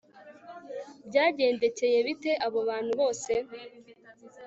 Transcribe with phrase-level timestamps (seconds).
[1.07, 3.31] byagendekeye bite abo bantu bose